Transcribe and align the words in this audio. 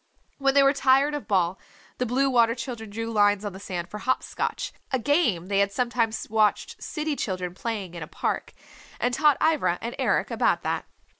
When 0.39 0.55
they 0.55 0.63
were 0.63 0.73
tired 0.73 1.13
of 1.13 1.27
ball, 1.27 1.59
the 1.99 2.07
Blue 2.07 2.27
Water 2.27 2.55
Children 2.55 2.89
drew 2.89 3.11
lines 3.11 3.45
on 3.45 3.53
the 3.53 3.59
sand 3.59 3.87
for 3.87 3.99
"hop 3.99 4.23
scotch," 4.23 4.73
a 4.91 4.97
game 4.97 5.45
they 5.45 5.59
had 5.59 5.71
sometimes 5.71 6.27
watched 6.27 6.81
city 6.81 7.15
children 7.15 7.53
playing 7.53 7.93
in 7.93 8.01
a 8.01 8.07
park, 8.07 8.53
and 8.99 9.13
taught 9.13 9.37
Ivra 9.39 9.77
and 9.79 9.93
Eric 9.99 10.31
about 10.31 10.63
that. 10.63 10.85